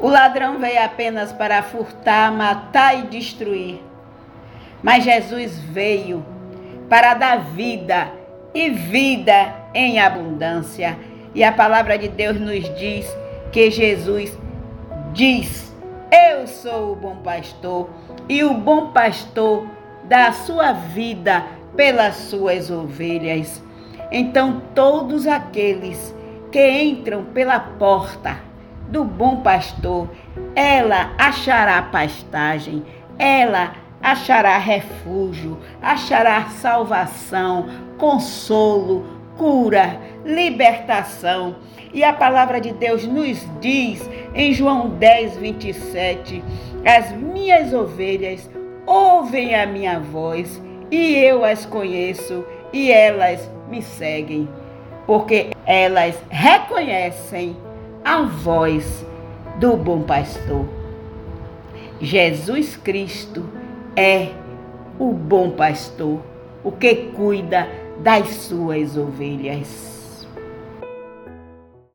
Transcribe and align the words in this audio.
O 0.00 0.08
ladrão 0.08 0.58
veio 0.58 0.84
apenas 0.84 1.32
para 1.32 1.60
furtar, 1.60 2.30
matar 2.30 2.96
e 2.96 3.02
destruir. 3.08 3.82
Mas 4.80 5.02
Jesus 5.02 5.58
veio 5.58 6.24
para 6.88 7.14
dar 7.14 7.40
vida 7.40 8.12
e 8.54 8.70
vida 8.70 9.54
em 9.74 9.98
abundância. 9.98 10.96
E 11.34 11.42
a 11.42 11.50
palavra 11.50 11.98
de 11.98 12.08
Deus 12.08 12.38
nos 12.38 12.62
diz 12.78 13.06
que 13.50 13.72
Jesus 13.72 14.38
diz: 15.12 15.74
Eu 16.12 16.46
sou 16.46 16.92
o 16.92 16.96
bom 16.96 17.16
pastor, 17.16 17.90
e 18.28 18.44
o 18.44 18.54
bom 18.54 18.92
pastor 18.92 19.66
dá 20.04 20.28
a 20.28 20.32
sua 20.32 20.72
vida 20.72 21.44
pelas 21.76 22.14
suas 22.14 22.70
ovelhas. 22.70 23.60
Então, 24.12 24.62
todos 24.76 25.26
aqueles 25.26 26.14
que 26.52 26.82
entram 26.82 27.24
pela 27.24 27.58
porta 27.58 28.47
do 28.88 29.04
bom 29.04 29.36
pastor, 29.36 30.08
ela 30.54 31.12
achará 31.18 31.82
pastagem, 31.82 32.82
ela 33.18 33.74
achará 34.02 34.56
refúgio, 34.58 35.58
achará 35.82 36.46
salvação, 36.46 37.66
consolo, 37.98 39.04
cura, 39.36 40.00
libertação. 40.24 41.56
E 41.92 42.04
a 42.04 42.12
palavra 42.12 42.60
de 42.60 42.72
Deus 42.72 43.06
nos 43.06 43.46
diz 43.60 44.08
em 44.34 44.52
João 44.52 44.88
10, 44.90 45.36
27: 45.36 46.44
As 46.84 47.12
minhas 47.12 47.72
ovelhas 47.72 48.48
ouvem 48.86 49.54
a 49.54 49.66
minha 49.66 49.98
voz 50.00 50.62
e 50.90 51.14
eu 51.16 51.44
as 51.44 51.66
conheço 51.66 52.44
e 52.72 52.90
elas 52.90 53.50
me 53.68 53.82
seguem, 53.82 54.48
porque 55.06 55.50
elas 55.66 56.18
reconhecem 56.30 57.56
a 58.04 58.22
voz 58.22 59.04
do 59.58 59.76
bom 59.76 60.02
pastor. 60.02 60.66
Jesus 62.00 62.76
Cristo 62.76 63.44
é 63.96 64.32
o 64.98 65.12
bom 65.12 65.50
pastor, 65.50 66.20
o 66.62 66.70
que 66.72 66.94
cuida 67.16 67.68
das 68.02 68.28
suas 68.28 68.96
ovelhas. 68.96 69.97